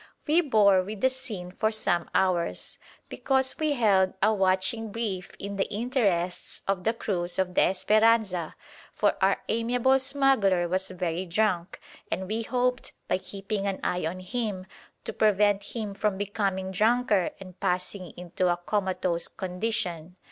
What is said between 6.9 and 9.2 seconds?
cruise of the "Esperanza"; for